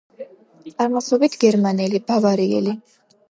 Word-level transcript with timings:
წარმოშობით 0.69 1.37
გერმანელი, 1.45 2.01
ბავარიელი. 2.09 2.75